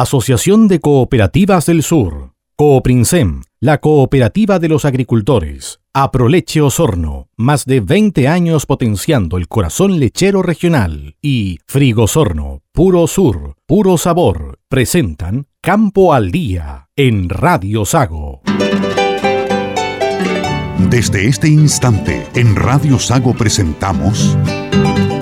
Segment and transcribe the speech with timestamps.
[0.00, 2.32] Asociación de Cooperativas del Sur.
[2.56, 5.80] Cooprinsem, la cooperativa de los agricultores.
[5.92, 11.16] Aproleche Osorno, más de 20 años potenciando el corazón lechero regional.
[11.20, 18.40] Y Frigosorno, puro sur, puro sabor, presentan Campo al Día en Radio Sago.
[20.88, 24.34] Desde este instante, en Radio Sago presentamos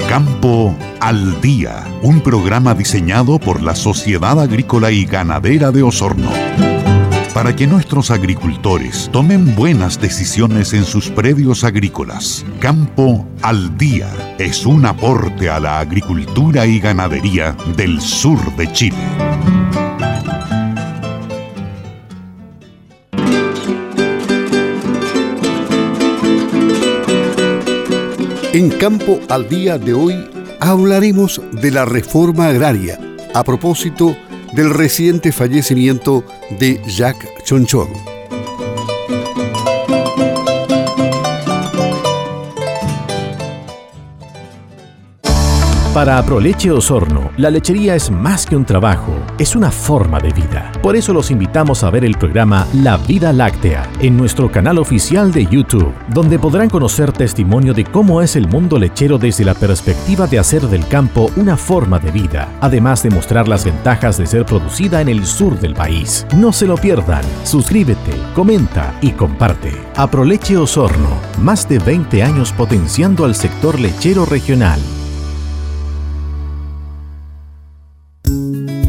[0.09, 6.31] Campo al Día, un programa diseñado por la Sociedad Agrícola y Ganadera de Osorno.
[7.35, 14.09] Para que nuestros agricultores tomen buenas decisiones en sus predios agrícolas, Campo al Día
[14.39, 19.28] es un aporte a la agricultura y ganadería del sur de Chile.
[28.59, 32.99] En Campo al Día de hoy hablaremos de la reforma agraria
[33.33, 34.17] a propósito
[34.53, 36.25] del reciente fallecimiento
[36.59, 38.18] de Jacques Chonchon.
[45.99, 50.71] Para Aproleche Osorno, la lechería es más que un trabajo, es una forma de vida.
[50.81, 55.33] Por eso los invitamos a ver el programa La Vida Láctea en nuestro canal oficial
[55.33, 60.29] de YouTube, donde podrán conocer testimonio de cómo es el mundo lechero desde la perspectiva
[60.29, 64.47] de hacer del campo una forma de vida, además de mostrar las ventajas de ser
[64.47, 66.29] producida en el sur del país.
[66.37, 69.73] No se lo pierdan, suscríbete, comenta y comparte.
[69.97, 74.79] Aproleche Osorno, más de 20 años potenciando al sector lechero regional.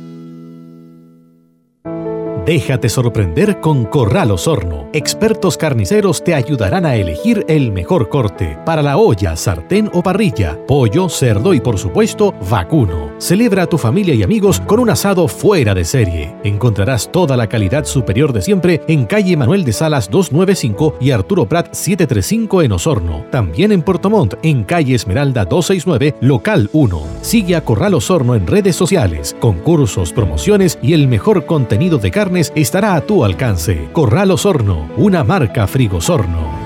[2.46, 4.90] Déjate sorprender con Corral Osorno.
[4.92, 10.60] Expertos carniceros te ayudarán a elegir el mejor corte para la olla, sartén o parrilla,
[10.68, 13.12] pollo, cerdo y por supuesto vacuno.
[13.18, 16.36] Celebra a tu familia y amigos con un asado fuera de serie.
[16.44, 21.46] Encontrarás toda la calidad superior de siempre en calle Manuel de Salas 295 y Arturo
[21.46, 23.26] Prat 735 en Osorno.
[23.32, 27.04] También en Puerto Montt en calle Esmeralda 269, local 1.
[27.22, 32.33] Sigue a Corral Osorno en redes sociales, concursos, promociones y el mejor contenido de carne
[32.36, 33.90] estará a tu alcance.
[33.94, 36.64] Corral Osorno, una marca Frigosorno.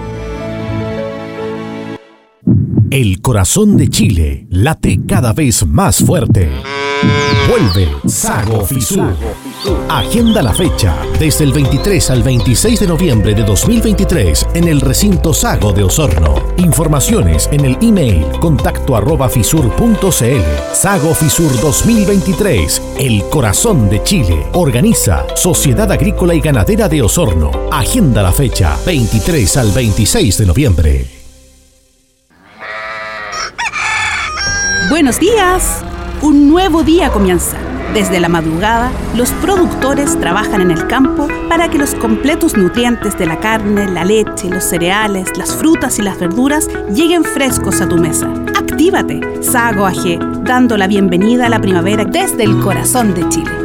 [2.89, 6.50] El corazón de Chile late cada vez más fuerte.
[7.47, 9.13] Vuelve Sago Fisur.
[9.89, 15.33] Agenda la fecha desde el 23 al 26 de noviembre de 2023 en el recinto
[15.33, 16.35] Sago de Osorno.
[16.57, 20.73] Informaciones en el email contacto arroba fisur.cl.
[20.73, 24.47] Sago Fisur 2023, el corazón de Chile.
[24.53, 27.51] Organiza Sociedad Agrícola y Ganadera de Osorno.
[27.71, 31.05] Agenda la fecha 23 al 26 de noviembre.
[34.89, 35.83] Buenos días.
[36.22, 37.57] Un nuevo día comienza.
[37.94, 43.28] Desde la madrugada, los productores trabajan en el campo para que los completos nutrientes de
[43.28, 47.97] la carne, la leche, los cereales, las frutas y las verduras lleguen frescos a tu
[47.97, 48.33] mesa.
[48.57, 53.56] Actívate, Sago AG, dando la bienvenida a la primavera desde el corazón de Chile.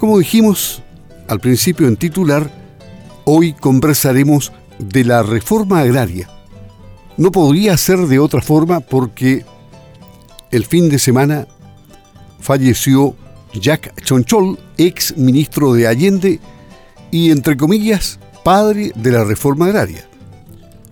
[0.00, 0.82] Como dijimos
[1.28, 2.50] al principio en titular,
[3.24, 6.28] hoy conversaremos de la reforma agraria.
[7.16, 9.44] No podría ser de otra forma porque
[10.50, 11.46] el fin de semana
[12.40, 13.14] falleció
[13.60, 16.40] Jack Chonchol, ex ministro de Allende
[17.10, 20.06] y, entre comillas, padre de la reforma agraria.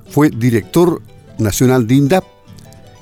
[0.08, 1.02] Fue director
[1.38, 2.24] nacional de INDAP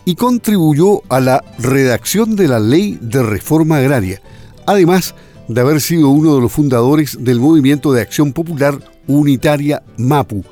[0.04, 4.20] y contribuyó a la redacción de la ley de reforma agraria,
[4.66, 5.14] además
[5.48, 10.44] de haber sido uno de los fundadores del movimiento de acción popular unitaria MAPU.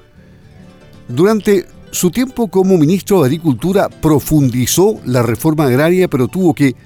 [1.09, 6.77] Durante su tiempo como ministro de Agricultura profundizó la reforma agraria, pero tuvo que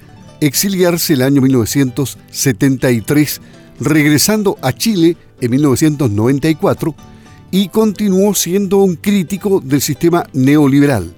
[0.46, 3.40] exiliarse el año 1973,
[3.80, 6.94] regresando a Chile en 1994
[7.50, 11.14] y continuó siendo un crítico del sistema neoliberal.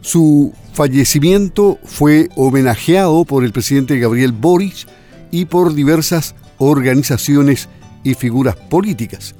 [0.00, 4.86] Su fallecimiento fue homenajeado por el presidente Gabriel Boric
[5.30, 7.68] y por diversas organizaciones
[8.02, 9.34] y figuras políticas.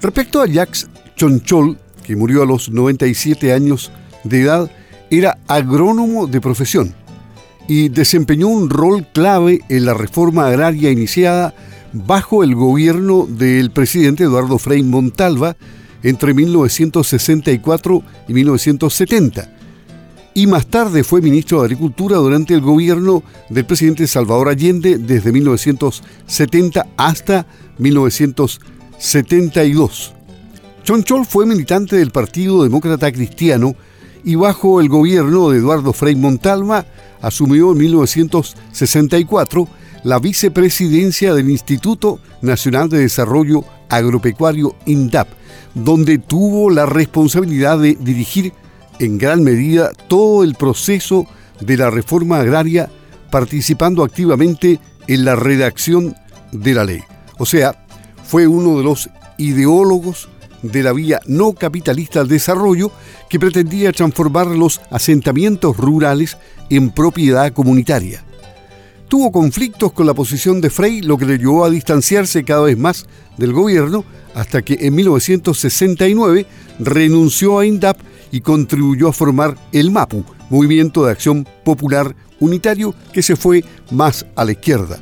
[0.00, 3.90] Respecto a Jacques Chonchol, que murió a los 97 años
[4.24, 4.70] de edad,
[5.10, 6.94] era agrónomo de profesión
[7.68, 11.54] y desempeñó un rol clave en la reforma agraria iniciada
[11.92, 15.56] bajo el gobierno del presidente Eduardo Frei Montalva
[16.02, 19.52] entre 1964 y 1970.
[20.34, 25.32] Y más tarde fue ministro de Agricultura durante el gobierno del presidente Salvador Allende desde
[25.32, 27.46] 1970 hasta
[27.78, 30.14] 1972.
[30.84, 33.74] Chonchol fue militante del Partido Demócrata Cristiano
[34.24, 36.86] y bajo el gobierno de Eduardo Frei Montalva
[37.20, 39.68] asumió en 1964
[40.04, 45.28] la vicepresidencia del Instituto Nacional de Desarrollo Agropecuario INDAP,
[45.74, 48.52] donde tuvo la responsabilidad de dirigir
[49.00, 51.26] en gran medida todo el proceso
[51.60, 52.90] de la reforma agraria,
[53.30, 56.14] participando activamente en la redacción
[56.52, 57.00] de la ley.
[57.38, 57.84] O sea,
[58.24, 60.28] fue uno de los ideólogos
[60.62, 62.90] de la vía no capitalista al desarrollo
[63.28, 66.36] que pretendía transformar los asentamientos rurales
[66.70, 68.24] en propiedad comunitaria.
[69.08, 72.76] Tuvo conflictos con la posición de Frey, lo que le llevó a distanciarse cada vez
[72.76, 73.06] más
[73.38, 76.46] del gobierno, hasta que en 1969
[76.78, 77.98] renunció a INDAP
[78.30, 84.26] y contribuyó a formar el MAPU, Movimiento de Acción Popular Unitario, que se fue más
[84.36, 85.00] a la izquierda.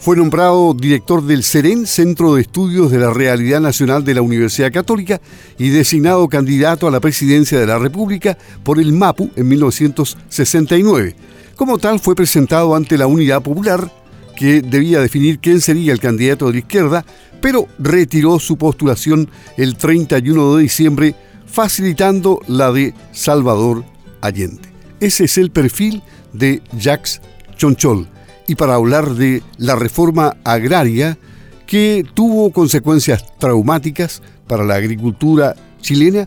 [0.00, 4.72] Fue nombrado director del CEREN, Centro de Estudios de la Realidad Nacional de la Universidad
[4.72, 5.20] Católica,
[5.58, 11.16] y designado candidato a la presidencia de la República por el MAPU en 1969.
[11.56, 13.90] Como tal, fue presentado ante la Unidad Popular,
[14.36, 17.04] que debía definir quién sería el candidato de la izquierda,
[17.40, 23.84] pero retiró su postulación el 31 de diciembre, facilitando la de Salvador
[24.20, 24.62] Allende.
[25.00, 26.02] Ese es el perfil
[26.32, 27.20] de Jacques
[27.56, 28.06] Chonchol
[28.48, 31.18] y para hablar de la reforma agraria
[31.66, 36.26] que tuvo consecuencias traumáticas para la agricultura chilena,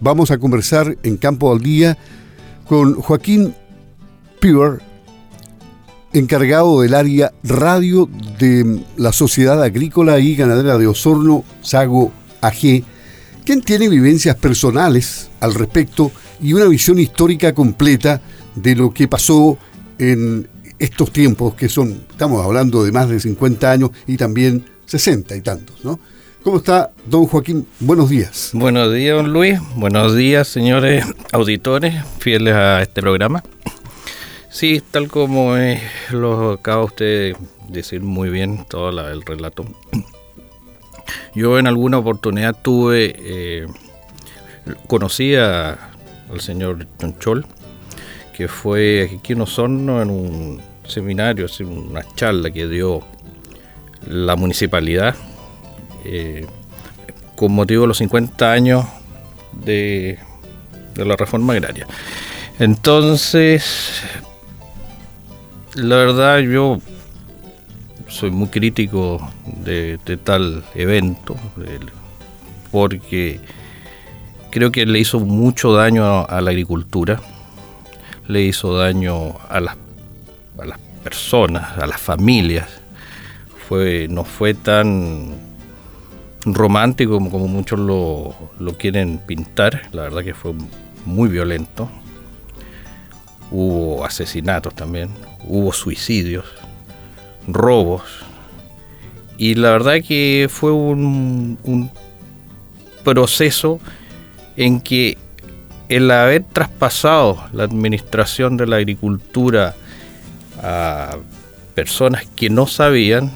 [0.00, 1.96] vamos a conversar en Campo al Día
[2.66, 3.54] con Joaquín
[4.40, 4.82] Piver,
[6.12, 8.08] encargado del área radio
[8.40, 12.10] de la Sociedad Agrícola y Ganadera de Osorno, Sago
[12.40, 12.82] AG,
[13.44, 16.10] quien tiene vivencias personales al respecto
[16.40, 18.20] y una visión histórica completa
[18.56, 19.58] de lo que pasó
[19.98, 20.48] en
[20.82, 25.40] estos tiempos que son, estamos hablando de más de 50 años y también 60 y
[25.40, 26.00] tantos, ¿no?
[26.42, 27.68] ¿Cómo está, don Joaquín?
[27.78, 28.50] Buenos días.
[28.52, 29.60] Buenos días, don Luis.
[29.76, 33.44] Buenos días, señores auditores, fieles a este programa.
[34.50, 35.54] Sí, tal como
[36.10, 37.36] lo acaba usted de
[37.68, 39.64] decir muy bien todo el relato.
[41.32, 43.66] Yo en alguna oportunidad tuve, eh,
[44.88, 45.78] conocí al
[46.40, 47.46] señor Chonchol,
[48.36, 53.02] que fue aquí en Osorno en un seminario, una charla que dio
[54.06, 55.14] la municipalidad
[56.04, 56.46] eh,
[57.36, 58.84] con motivo de los 50 años
[59.52, 60.18] de,
[60.96, 61.86] la reforma agraria.
[62.58, 64.02] Entonces,
[65.74, 66.80] la verdad yo
[68.08, 71.36] soy muy crítico de, tal evento,
[72.70, 73.40] porque
[74.50, 77.20] creo que le hizo mucho daño a la agricultura,
[78.28, 79.76] le hizo daño a las
[80.62, 82.68] a las personas, a las familias.
[84.10, 85.34] No fue tan
[86.44, 88.34] romántico como, muchos lo,
[88.78, 89.88] quieren pintar.
[89.92, 90.52] La verdad que fue
[91.06, 91.90] muy violento.
[93.50, 95.08] Hubo asesinatos también,
[95.46, 96.44] hubo suicidios,
[97.48, 98.02] robos.
[99.38, 101.90] Y la verdad que fue un
[103.02, 103.80] proceso
[104.56, 105.16] en que
[105.88, 109.74] el haber traspasado la administración de la agricultura
[110.62, 111.18] a
[111.74, 113.30] personas que no sabían,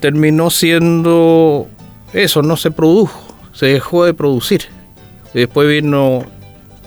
[0.00, 1.68] terminó siendo
[2.12, 4.62] eso, no se produjo, se dejó de producir.
[5.34, 6.24] Y después vino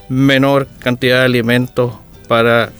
[0.10, 1.94] menor cantidad de alimentos
[2.28, 2.72] para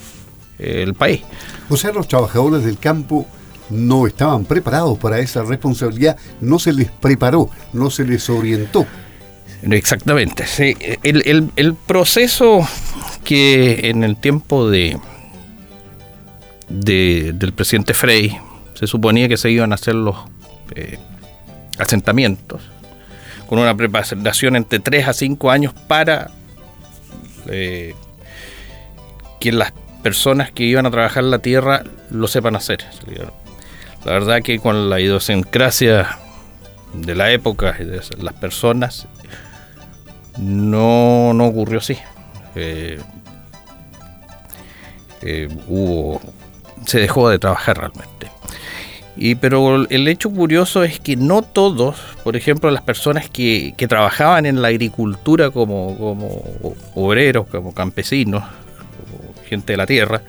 [0.58, 1.22] eh, el país.
[1.68, 3.26] O sea, los trabajadores del campo
[3.70, 8.86] no estaban preparados para esa responsabilidad, no se les preparó, no se les orientó.
[9.62, 10.76] Exactamente, sí.
[11.04, 12.66] el, el proceso
[13.22, 14.98] que en el tiempo de,
[16.72, 18.38] del presidente Frey,
[18.74, 20.16] se suponía que se iban a hacer los
[20.74, 20.98] eh,
[21.78, 22.62] asentamientos
[23.48, 26.30] con una preparación entre 3 a 5 años para
[27.48, 27.94] eh,
[29.40, 32.84] que las personas que iban a trabajar la tierra lo sepan hacer.
[34.04, 36.18] La verdad que con la idiosincrasia
[36.94, 39.06] de la época y de las personas,
[40.38, 41.98] no, no ocurrió así.
[42.54, 42.98] Eh,
[45.68, 46.20] hubo,
[46.86, 48.30] se dejó de trabajar realmente.
[49.16, 53.86] Y, pero el hecho curioso es que no todos, por ejemplo, las personas que, que
[53.86, 60.22] trabajaban en la agricultura como, como obreros, como campesinos, como gente de la tierra,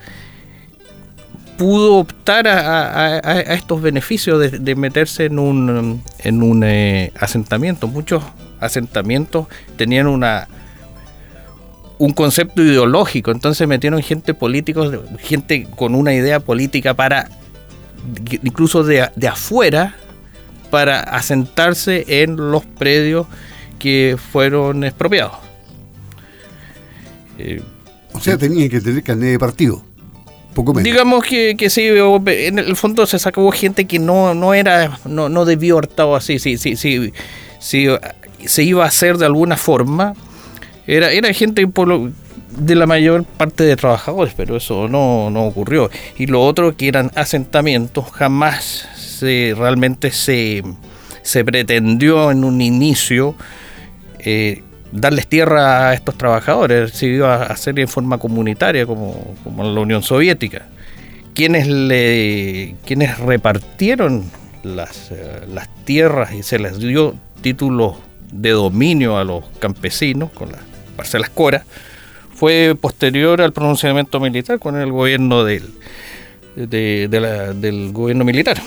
[1.57, 3.19] pudo optar a,
[3.53, 7.88] estos beneficios de, meterse en un, en un eh, asentamiento.
[7.88, 8.24] Muchos
[8.60, 10.48] asentamientos tenían una
[11.98, 17.30] un concepto ideológico, entonces metieron gente políticos, gente con una idea política para
[18.44, 19.96] incluso de, afuera
[20.70, 23.28] para asentarse en los predios
[23.80, 25.38] que fueron expropiados.
[28.14, 29.84] o sea, tenían que tener carnet de partido.
[30.84, 35.28] Digamos que, que, sí, en el fondo se sacó gente que no, no era, no,
[35.28, 37.12] no debió haber estado así, sí, sí, sí,
[37.60, 37.88] sí,
[38.46, 40.14] se iba a hacer de alguna forma.
[40.86, 41.66] Era, era gente
[42.58, 45.90] de la mayor parte de trabajadores, pero eso no, no ocurrió.
[46.18, 50.63] Y lo otro que eran asentamientos, jamás se, realmente se,
[51.22, 53.36] se pretendió en un inicio
[54.20, 54.62] eh,
[54.92, 59.74] darles tierra a estos trabajadores, se iba a hacer en forma comunitaria como, como en
[59.74, 60.68] la Unión Soviética.
[61.34, 64.25] Quienes, le, quienes repartieron
[64.62, 67.96] las, eh, las tierras y se les dio títulos
[68.32, 70.62] de dominio a los campesinos con las
[70.96, 71.66] parcelas Cora,
[72.34, 75.74] fue posterior al pronunciamiento militar con el gobierno del,
[76.56, 78.58] del gobierno militar.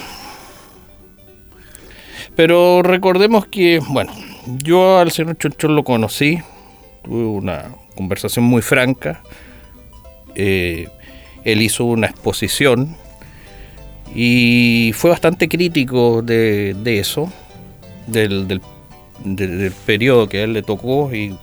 [2.37, 4.12] Pero recordemos que, bueno,
[4.47, 6.38] yo al señor Chonchón lo conocí,
[7.02, 9.23] tuve una conversación muy franca.
[10.35, 10.88] Eh,
[11.45, 12.95] él hizo una exposición
[14.14, 17.33] y fue bastante crítico de, eso,
[18.06, 18.47] del,
[19.25, 21.37] del, periodo que a él le tocó y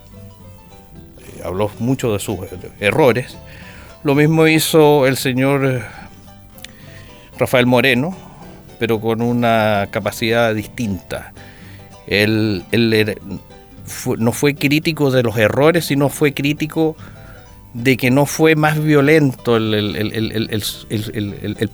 [1.44, 2.38] habló mucho de sus
[2.80, 3.36] errores.
[4.02, 5.82] Lo mismo hizo el señor eh,
[7.38, 8.16] Rafael Moreno,
[8.78, 11.32] pero con una capacidad distinta.
[12.06, 12.64] Él,
[14.18, 16.96] no fue crítico de los errores, sino fue crítico
[17.72, 20.60] de que no fue más violento el,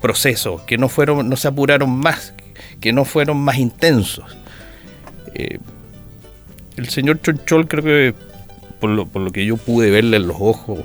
[0.00, 2.32] proceso, que no, fueron, no se apuraron más,
[2.80, 4.36] que no fueron más intensos.
[5.34, 5.58] Eh,
[6.76, 8.14] el señor Chonchol creo que,
[8.80, 10.80] por lo, por lo, que yo pude verle en los ojos,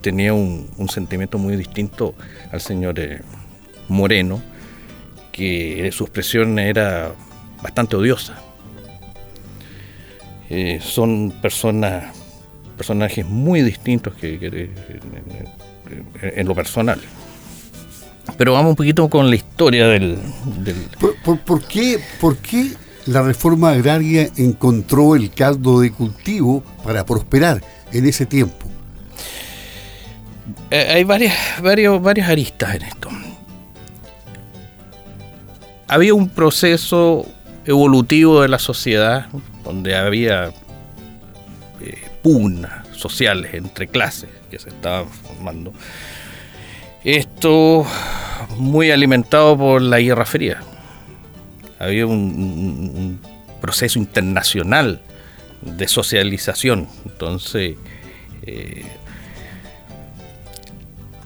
[0.00, 2.14] tenía un, sentimiento muy distinto
[2.52, 3.22] al señor eh,
[3.88, 4.40] Moreno,
[5.32, 7.12] que su expresión era
[7.62, 8.40] bastante odiosa.
[10.48, 12.14] Eh, son personas,
[12.76, 14.70] personajes muy distintos que,
[16.22, 17.00] en, lo personal.
[18.38, 20.18] Pero vamos un poquito con la historia del...
[21.24, 22.70] ¿Por, qué, ¿Por qué
[23.06, 28.66] la reforma agraria encontró el caldo de cultivo para prosperar en ese tiempo?
[30.70, 33.08] Eh, hay varias, varios, varias aristas en esto.
[35.88, 37.24] Había un proceso
[37.64, 39.26] evolutivo de la sociedad,
[39.62, 40.52] donde había
[41.80, 45.72] eh, pugnas sociales entre clases que se estaban formando.
[47.04, 47.86] Esto
[48.56, 50.60] muy alimentado por la Guerra Fría.
[51.78, 53.20] Había un,
[53.60, 55.00] proceso internacional
[55.62, 56.88] de socialización.
[57.04, 57.76] Entonces,
[58.42, 58.84] eh,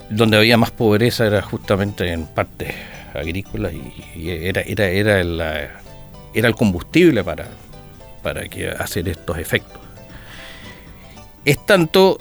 [0.09, 2.75] donde había más pobreza era justamente en partes
[3.15, 3.73] agrícolas
[4.15, 5.81] y, era, era, era la,
[6.35, 7.47] era el combustible para,
[8.23, 9.81] para que hacer estos efectos.
[11.45, 12.19] Es tanto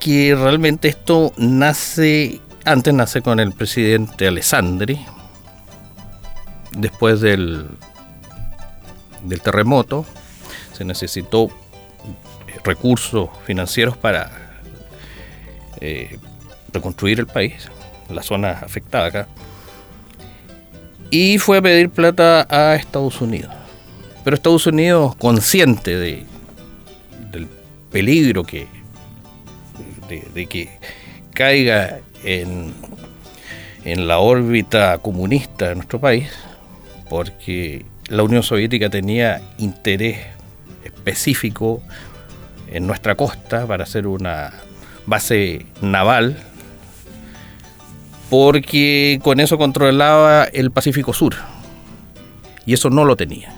[0.00, 5.00] que realmente esto nace, antes nace con el presidente Alessandri,
[6.76, 7.66] después del,
[9.22, 10.04] del terremoto,
[10.72, 11.48] se necesitó
[12.64, 14.60] recursos financieros para
[15.80, 16.18] eh,
[16.72, 17.68] reconstruir el país,
[18.10, 19.28] la zona afectada acá
[21.16, 23.52] y fue a pedir plata a Estados Unidos.
[24.24, 26.24] Pero Estados Unidos, consciente de,
[27.30, 27.46] del
[27.92, 28.66] peligro que,
[30.08, 30.70] de, que
[31.32, 32.74] caiga en,
[33.84, 36.28] en la órbita comunista de nuestro país,
[37.08, 40.18] porque la Unión Soviética tenía interés
[40.84, 41.82] específico
[42.68, 44.52] en nuestra costa para hacer una
[45.06, 46.36] base naval
[48.30, 51.36] porque con eso controlaba el Pacífico Sur.
[52.66, 53.54] Y eso no lo tenía.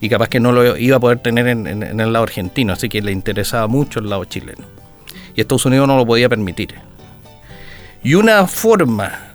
[0.00, 3.02] Y capaz que no lo iba a poder tener en, el lado argentino, así que
[3.02, 4.64] le interesaba mucho el lado chileno.
[5.34, 6.74] Y Estados Unidos no lo podía permitir.
[8.02, 9.31] Y una forma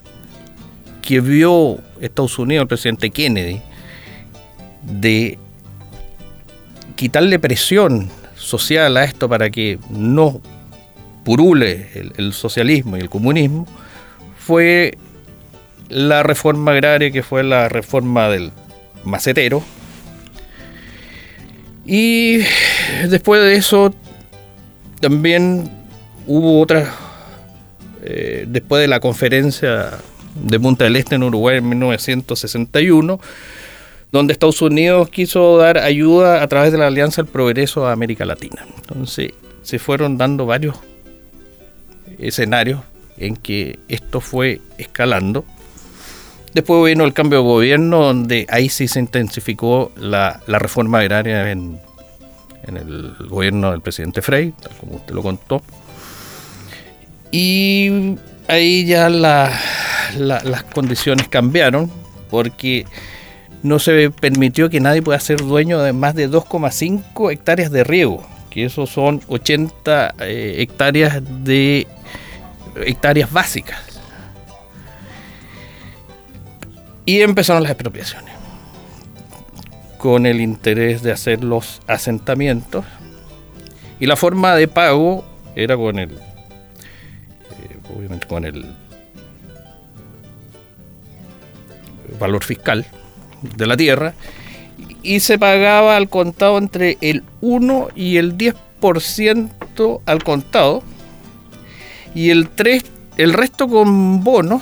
[1.07, 3.61] que vio Estados Unidos, el presidente Kennedy,
[4.83, 5.39] de
[6.97, 10.41] quitarle presión social a esto para que no
[11.23, 13.65] purule el, socialismo y el comunismo,
[14.37, 14.97] fue
[15.87, 18.51] la reforma agraria que fue la reforma del
[19.05, 19.63] macetero.
[21.85, 22.39] Y
[23.07, 23.95] después de eso
[24.99, 25.71] también
[26.25, 26.89] hubo otras,
[28.03, 29.99] eh, después de la conferencia
[30.43, 33.19] de Punta del Este en Uruguay en 1961,
[34.11, 38.25] donde Estados Unidos quiso dar ayuda a través de la Alianza del Progreso a América
[38.25, 38.65] Latina.
[38.77, 39.31] Entonces
[39.63, 40.75] se fueron dando varios
[42.17, 42.81] escenarios
[43.17, 45.45] en que esto fue escalando.
[46.53, 51.79] Después vino el cambio de gobierno, donde ahí sí se intensificó la, reforma agraria en,
[52.65, 55.61] el gobierno del presidente Frey, tal como usted lo contó.
[57.31, 58.15] Y
[58.47, 59.09] ahí ya
[60.19, 61.91] las condiciones cambiaron,
[62.29, 62.85] porque
[63.63, 68.25] no se permitió que nadie pueda ser dueño de más de 2,5 hectáreas de riego,
[68.49, 71.87] que eso son 80 eh, hectáreas de
[72.85, 73.79] hectáreas básicas.
[77.05, 78.33] Y empezaron las expropiaciones,
[79.97, 82.85] con el interés de hacer los asentamientos.
[83.99, 88.75] Y la forma de pago era con el, eh, obviamente con el
[92.19, 92.85] valor fiscal,
[93.55, 94.13] de la tierra
[95.03, 100.83] y se pagaba al contado entre el 1 y el 10% al contado
[102.13, 102.83] y el 3
[103.17, 104.61] el resto con bonos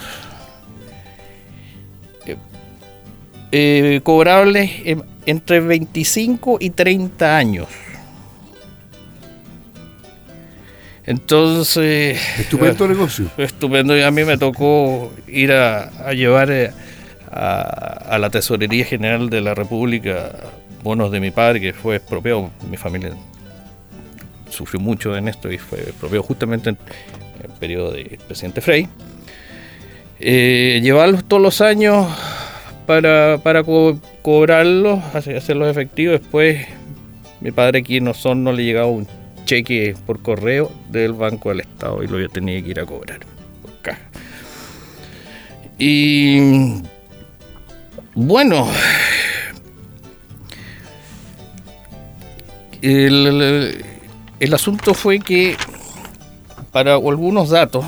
[2.25, 2.37] eh,
[3.51, 4.71] eh, cobrables
[5.25, 7.67] entre 25 y 30 años.
[11.05, 12.19] Entonces...
[12.39, 13.29] Estupendo negocio.
[13.37, 13.97] Estupendo.
[13.97, 16.49] Y a mí me tocó ir a, a llevar
[17.35, 20.31] eh, a, la Tesorería General de la República
[20.83, 22.49] bonos de mi padre, que fue expropiado.
[22.69, 23.11] Mi familia
[24.49, 26.77] sufrió mucho en esto y fue expropiado justamente en
[27.43, 28.87] el periodo del presidente Frey.
[30.19, 32.07] Eh, llevarlos todos los años
[32.85, 36.21] para, para cobrarlos, hacerlos efectivos.
[36.21, 36.65] Después,
[37.41, 39.07] mi padre aquí en Osorno le llegaba un
[39.45, 43.19] cheque por correo del Banco del Estado y lo tenía que ir a cobrar
[43.61, 44.01] por caja.
[45.77, 46.81] Y
[48.15, 48.67] bueno,
[52.81, 55.57] el, asunto fue que
[56.71, 57.85] para algunos datos,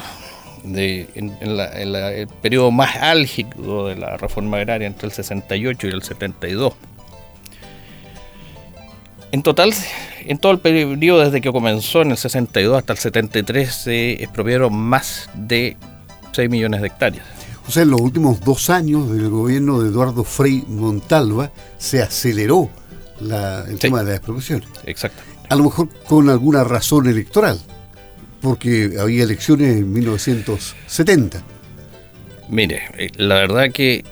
[0.63, 6.03] de, en, el periodo más álgido de la reforma agraria entre el 68 y el
[6.03, 6.73] 72,
[9.31, 9.73] en total,
[10.25, 14.73] en todo el periodo desde que comenzó en el 62 hasta el 73 se expropiaron
[14.73, 15.77] más de
[16.31, 17.36] 6 millones de hectáreas.
[17.67, 22.69] O sea, en los últimos dos años del gobierno de Eduardo Frei Montalva se aceleró
[23.19, 24.63] el tema de la expropiación.
[24.85, 25.21] Exacto.
[25.49, 27.59] A lo mejor con alguna razón electoral,
[28.41, 31.43] porque había elecciones en 1970.
[32.49, 34.05] Mire, eh, la verdad que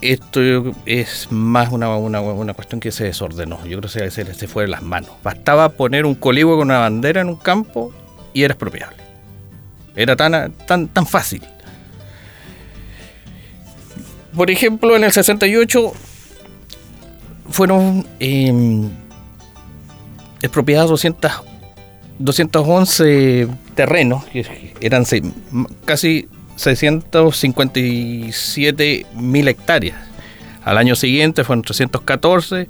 [0.00, 0.40] esto
[0.86, 3.58] es más una, una, cuestión que se desordenó.
[3.66, 5.10] Yo creo que se, se fue de las manos.
[5.24, 7.92] Bastaba poner un coligüe con una bandera en un campo
[8.32, 9.07] y era expropiable.
[9.98, 11.42] Era tan, tan, tan fácil.
[14.32, 15.92] Por ejemplo, en el 68
[17.50, 18.88] fueron eh,
[20.40, 21.32] expropiados 200,
[22.20, 25.04] 211 terrenos, que eran
[25.84, 29.98] casi 657 mil hectáreas.
[30.64, 32.68] Al año siguiente fueron 314,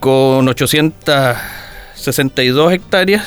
[0.00, 3.24] con 862 hectáreas,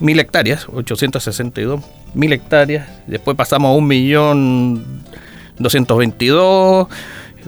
[0.00, 1.82] mil hectáreas, 862
[2.14, 5.02] mil hectáreas, después pasamos a un millón
[5.58, 6.88] doscientos veintidós,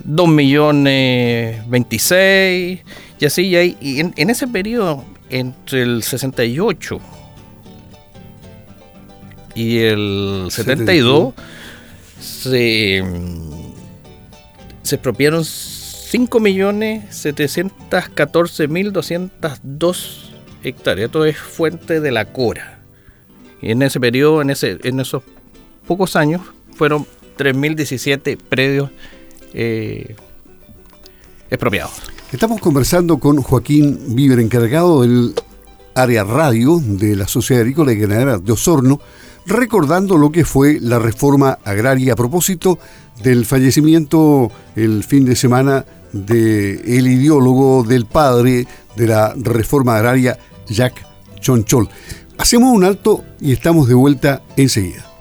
[0.03, 2.81] dos millones veintiséis,
[3.18, 7.00] y así, y, ahí, y en, ese periodo, entre el 68
[9.55, 11.35] y el 72,
[12.20, 13.05] se,
[14.83, 21.07] se expropiaron 5 millones 714 mil 202 hectáreas.
[21.07, 22.73] Esto es fuente de la Cora.
[23.64, 25.22] Y en ese periodo, en, ese, en esos
[25.87, 26.42] pocos años,
[26.74, 27.07] fueron
[27.38, 28.90] 3.017 predios
[29.55, 30.14] eh,
[31.48, 31.92] expropiados.
[32.31, 35.33] Estamos conversando con Joaquín Víver, encargado del
[35.94, 39.00] área radio de la Sociedad Agrícola y Ganadera de Osorno,
[39.46, 42.79] recordando lo que fue la reforma agraria a propósito
[43.22, 50.38] del fallecimiento el fin de semana del el ideólogo del padre de la reforma agraria,
[50.68, 51.07] Jacques
[51.40, 51.88] Chonchol.
[52.38, 55.13] Hacemos un alto y estamos de vuelta enseguida.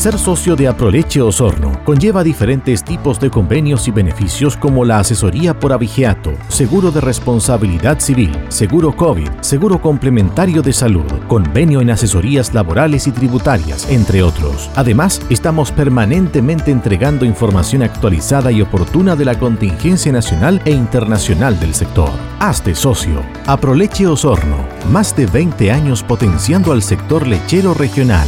[0.00, 5.60] Ser socio de Aproleche Osorno conlleva diferentes tipos de convenios y beneficios como la asesoría
[5.60, 12.54] por avigeato, seguro de responsabilidad civil, seguro COVID, seguro complementario de salud, convenio en asesorías
[12.54, 14.70] laborales y tributarias, entre otros.
[14.74, 21.74] Además, estamos permanentemente entregando información actualizada y oportuna de la contingencia nacional e internacional del
[21.74, 22.08] sector.
[22.38, 23.22] Hazte socio.
[23.44, 28.26] Aproleche Osorno, más de 20 años potenciando al sector lechero regional.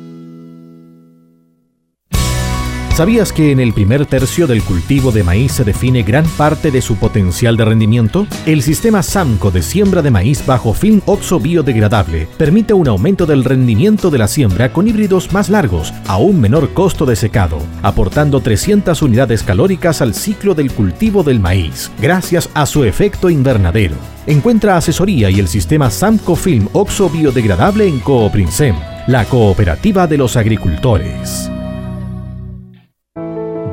[2.94, 6.80] ¿Sabías que en el primer tercio del cultivo de maíz se define gran parte de
[6.80, 8.28] su potencial de rendimiento?
[8.46, 13.46] El sistema SAMCO de siembra de maíz bajo film oxo biodegradable permite un aumento del
[13.46, 18.42] rendimiento de la siembra con híbridos más largos a un menor costo de secado, aportando
[18.42, 23.96] 300 unidades calóricas al ciclo del cultivo del maíz, gracias a su efecto invernadero.
[24.28, 28.76] Encuentra asesoría y el sistema SAMCO Film Oxo biodegradable en Cooprinsem,
[29.08, 31.50] la cooperativa de los agricultores.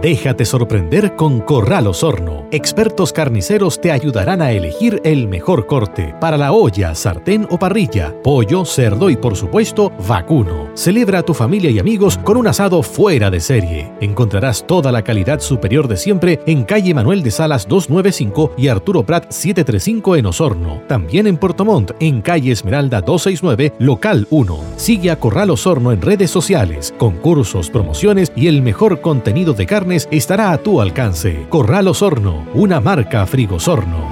[0.02, 2.46] Déjate sorprender con Corral Osorno.
[2.52, 8.14] Expertos carniceros te ayudarán a elegir el mejor corte para la olla, sartén o parrilla,
[8.22, 10.70] pollo, cerdo y por supuesto vacuno.
[10.72, 13.92] Celebra a tu familia y amigos con un asado fuera de serie.
[14.00, 19.02] Encontrarás toda la calidad superior de siempre en calle Manuel de Salas 295 y Arturo
[19.02, 20.82] Prat 735 en Osorno.
[20.88, 24.60] También en Puerto Montt, en calle Esmeralda 269, local 1.
[24.76, 29.89] Sigue a Corral Osorno en redes sociales, concursos, promociones y el mejor contenido de carne
[29.92, 31.46] estará a tu alcance.
[31.48, 34.08] Corral Osorno, una marca Frigosorno.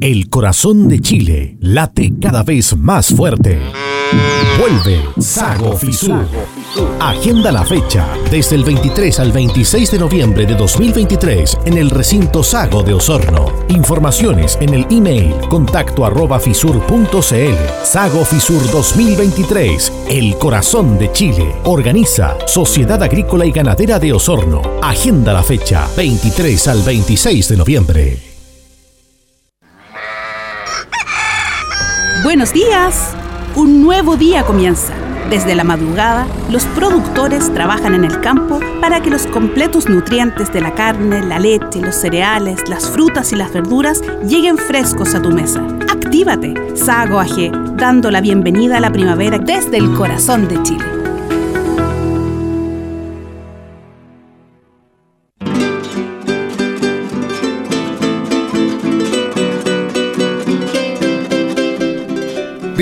[0.00, 3.58] El corazón de Chile late cada vez más fuerte.
[4.58, 6.26] Vuelve Sago Fisur.
[7.00, 12.42] Agenda la fecha desde el 23 al 26 de noviembre de 2023 en el recinto
[12.42, 13.52] Sago de Osorno.
[13.68, 17.84] Informaciones en el email contacto arroba fisur.cl.
[17.84, 21.54] Sago Fisur 2023, el corazón de Chile.
[21.64, 24.62] Organiza Sociedad Agrícola y Ganadera de Osorno.
[24.82, 28.18] Agenda la fecha 23 al 26 de noviembre.
[32.22, 33.14] Buenos días.
[33.56, 34.92] Un nuevo día comienza.
[35.30, 40.60] Desde la madrugada, los productores trabajan en el campo para que los completos nutrientes de
[40.60, 45.30] la carne, la leche, los cereales, las frutas y las verduras lleguen frescos a tu
[45.30, 45.66] mesa.
[45.90, 50.95] Actívate, Sago AG, dando la bienvenida a la primavera desde el corazón de Chile.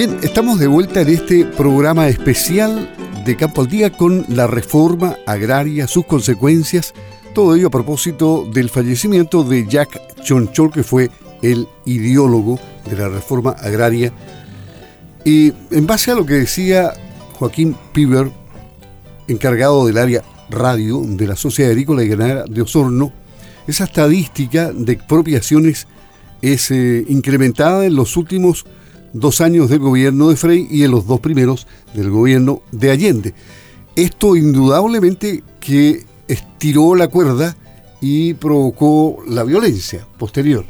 [0.06, 5.16] Bien, estamos de vuelta en este programa especial de Campo al Día con la reforma
[5.24, 6.92] agraria, sus consecuencias,
[7.32, 13.08] todo ello a propósito del fallecimiento de Jack Chonchol, que fue el ideólogo de la
[13.08, 14.12] reforma agraria.
[15.24, 16.92] Y en base a lo que decía
[17.38, 18.30] Joaquín Piber,
[19.26, 23.10] encargado del área radio de la Sociedad Agrícola y Ganadera de Osorno,
[23.66, 25.86] esa estadística de expropiaciones
[26.42, 28.66] es eh, incrementada en los últimos
[29.14, 33.34] dos años del gobierno de Frey y en los dos primeros del gobierno de Allende.
[33.96, 37.56] Esto indudablemente que estiró la cuerda
[38.00, 40.66] y provocó la violencia posterior.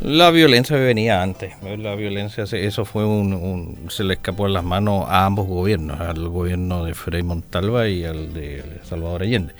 [0.00, 5.04] La violencia venía antes, la violencia, eso fue un, se le escapó en las manos
[5.08, 9.54] a ambos gobiernos, al gobierno de Frei Montalva y al de Salvador Allende.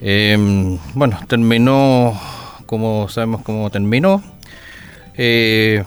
[0.00, 2.20] Em, bueno, terminó,
[2.66, 4.22] como sabemos cómo terminó,
[5.16, 5.84] eh,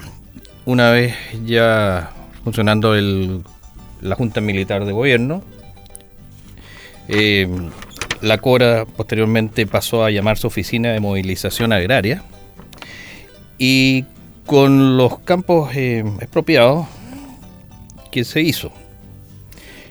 [0.70, 1.16] una vez
[1.48, 2.12] ya
[2.44, 5.42] funcionando la Junta Militar de Gobierno,
[7.08, 7.50] eh,
[8.22, 12.22] la CORA posteriormente pasó a llamarse Oficina de Movilización Agraria
[13.58, 14.06] y
[14.46, 16.86] con los campos eh, expropiados,
[18.12, 18.72] ¿qué se hizo?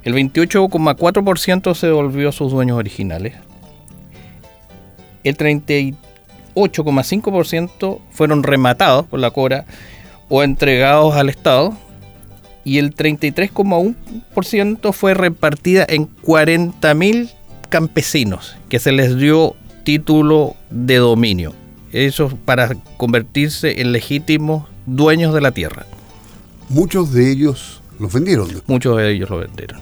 [0.04, 3.34] El 28,4% se devolvió a sus dueños originales.
[5.24, 9.66] El 38,5% fueron rematados por la Cora
[10.28, 11.76] o entregados al Estado
[12.64, 17.30] y el 33,1% fue repartida en 40.000
[17.68, 21.54] campesinos que se les dio título de dominio.
[21.92, 25.86] Eso para convertirse en legítimos dueños de la tierra.
[26.68, 28.48] Muchos de ellos los vendieron.
[28.66, 29.80] Muchos de ellos lo vendieron.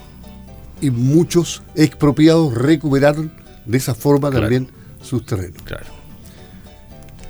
[0.81, 3.33] Y muchos expropiados recuperaron
[3.65, 4.69] de esa forma también
[5.03, 5.63] sus terrenos.
[5.65, 5.87] Claro.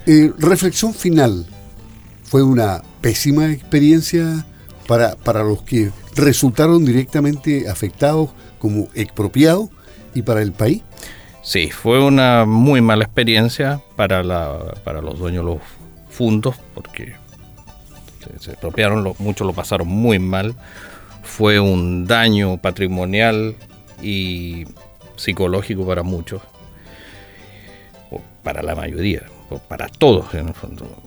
[0.04, 1.46] Eh, reflexión final.
[2.24, 4.44] ¿Fue una pésima experiencia
[4.88, 9.68] para, para los que resultaron directamente afectados como expropiados
[10.12, 10.82] y para el país?
[11.40, 15.60] Sí, fue una muy mala experiencia para, la, para los dueños de los
[16.10, 17.14] fundos porque
[18.40, 20.56] se, expropiaron, muchos lo pasaron muy mal.
[21.22, 23.54] Fue un daño patrimonial
[24.02, 24.64] y
[25.14, 26.42] psicológico para muchos,
[28.42, 29.22] para la mayoría,
[29.68, 31.05] para todos en el fondo.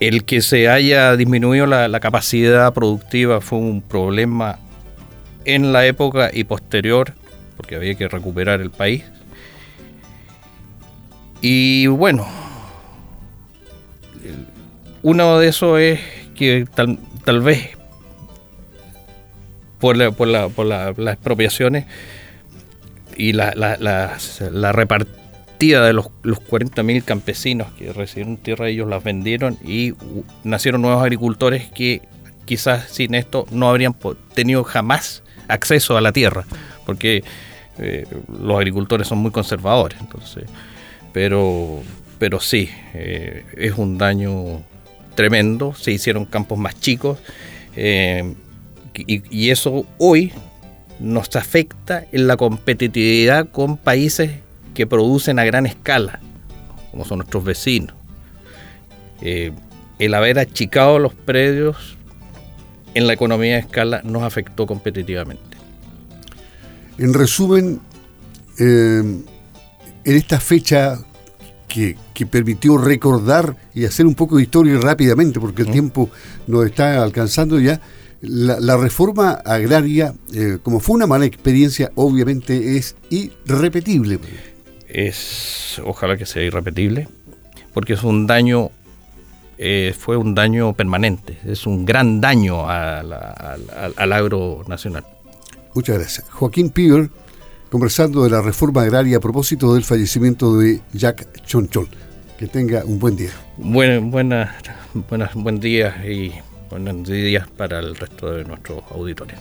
[0.00, 4.58] El que se haya disminuido la capacidad productiva fue un problema
[5.44, 7.14] en la época y posterior,
[7.56, 9.04] porque había que recuperar el país.
[11.40, 12.26] Y bueno,
[15.02, 16.00] uno de esos es
[16.34, 17.70] que tal, vez
[19.78, 21.86] por, la, por las expropiaciones
[23.16, 24.72] y la, la,
[25.60, 29.92] repartida de los, los 40.000 campesinos que recibieron tierra, ellos las vendieron y
[30.42, 32.00] nacieron nuevos agricultores que
[32.46, 33.94] quizás sin esto no habrían
[34.34, 36.46] tenido jamás acceso a la tierra,
[36.86, 37.22] porque
[37.78, 38.06] eh,
[38.42, 40.00] los agricultores son muy conservadores.
[40.00, 40.44] Entonces,
[41.12, 41.82] pero,
[42.18, 44.62] pero sí, eh, es un daño
[45.14, 47.18] tremendo, se hicieron campos más chicos
[47.76, 48.34] eh,
[48.94, 50.32] y, eso hoy
[50.98, 54.30] nos afecta en la competitividad con países
[54.74, 56.20] que producen a gran escala,
[56.90, 57.94] como son nuestros vecinos.
[59.20, 59.52] Eh,
[59.98, 61.96] el haber achicado los predios
[62.94, 65.58] en la economía de escala nos afectó competitivamente.
[66.98, 67.80] En resumen,
[68.58, 69.24] en
[70.04, 70.98] esta fecha
[71.70, 71.96] que,
[72.30, 76.10] permitió recordar y hacer un poco de historia rápidamente, porque el tiempo
[76.46, 77.80] nos está alcanzando ya,
[78.20, 84.18] la, reforma agraria, eh, como fue una mala experiencia, obviamente es irrepetible.
[84.92, 87.08] Es, ojalá que sea irrepetible,
[87.72, 88.70] porque es un daño,
[89.58, 93.12] eh, fue un daño permanente, es un gran daño al,
[93.96, 95.04] al agro nacional.
[95.74, 96.28] Muchas gracias.
[96.30, 97.10] Joaquín Piver,
[97.70, 101.88] conversando de la reforma agraria a propósito del fallecimiento de Jack Chonchol.
[102.38, 103.30] Que tenga un buen día.
[103.58, 104.50] Buen, buenas,
[104.94, 106.32] buenas, buen día y
[106.70, 109.38] buenos días para el resto de nuestros auditores.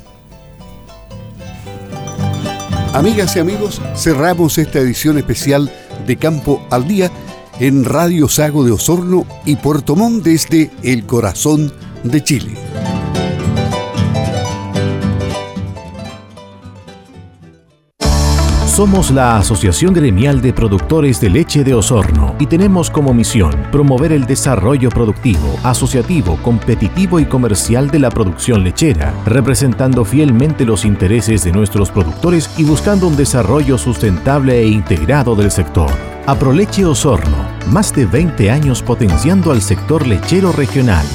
[2.93, 5.71] Amigas y amigos, cerramos esta edición especial
[6.07, 7.11] de Campo al Día
[7.59, 11.71] en Radio Sago de Osorno y Puerto Montt desde el corazón
[12.03, 12.78] de Chile.
[18.79, 24.13] Somos la Asociación Gremial de Productores de Leche de Osorno y tenemos como misión promover
[24.13, 31.43] el desarrollo productivo, asociativo, competitivo y comercial de la producción lechera, representando fielmente los intereses
[31.43, 35.91] de nuestros productores y buscando un desarrollo sustentable e integrado del sector.
[36.25, 41.05] Aproleche Osorno, más de 20 años potenciando al sector lechero regional.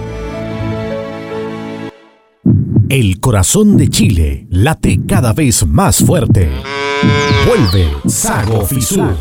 [2.88, 6.50] El corazón de Chile late cada vez más fuerte.
[7.46, 9.14] Vuelve Sago Fisur.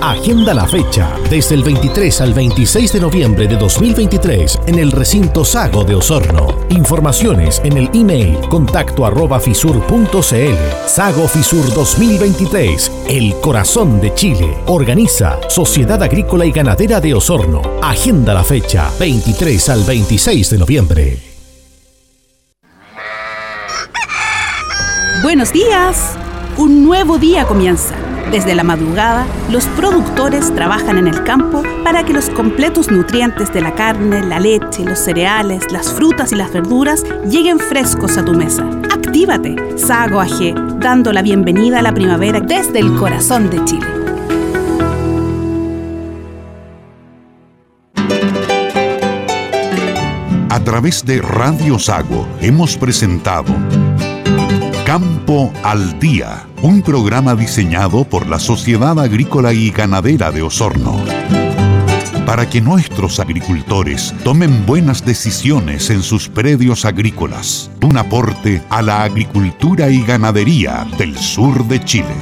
[0.00, 5.44] Agenda la fecha desde el 23 al 26 de noviembre de 2023 en el recinto
[5.44, 6.48] Sago de Osorno.
[6.70, 10.86] Informaciones en el email contacto arroba fisur.cl.
[10.86, 14.58] Sago Fisur 2023, el corazón de Chile.
[14.66, 17.62] Organiza Sociedad Agrícola y Ganadera de Osorno.
[17.82, 21.18] Agenda la fecha 23 al 26 de noviembre.
[25.22, 26.18] Buenos días.
[26.56, 27.96] Un nuevo día comienza.
[28.30, 33.60] Desde la madrugada, los productores trabajan en el campo para que los completos nutrientes de
[33.60, 38.34] la carne, la leche, los cereales, las frutas y las verduras lleguen frescos a tu
[38.34, 38.64] mesa.
[38.92, 43.86] Actívate, Sago AG, dando la bienvenida a la primavera desde el corazón de Chile.
[50.50, 53.52] A través de Radio Sago hemos presentado
[54.84, 61.02] Campo al Día, un programa diseñado por la Sociedad Agrícola y Ganadera de Osorno.
[62.26, 67.70] Para que nuestros agricultores tomen buenas decisiones en sus predios agrícolas.
[67.82, 72.14] Un aporte a la agricultura y ganadería del sur de Chile.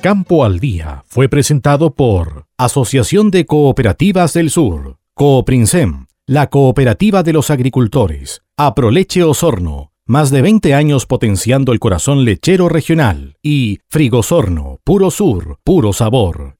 [0.00, 7.34] Campo al Día fue presentado por Asociación de Cooperativas del Sur, Cooprinsem, la Cooperativa de
[7.34, 14.80] los Agricultores, Aproleche Osorno, más de 20 años potenciando el corazón lechero regional, y Frigosorno,
[14.84, 16.56] Puro Sur, Puro Sabor.